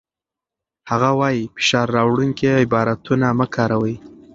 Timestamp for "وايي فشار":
1.19-1.87